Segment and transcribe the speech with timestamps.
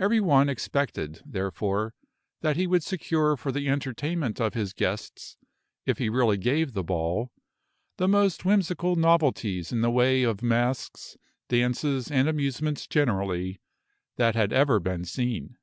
[0.00, 1.94] Every one expected, therefore,
[2.40, 5.36] that he would secure for the entertainment of his guests,
[5.86, 7.30] if he really gave the ball,
[7.98, 11.16] the most whimsical novelties in the way of masks,
[11.48, 13.60] dances, and amusements generally,
[14.16, 15.56] that had ever been seen.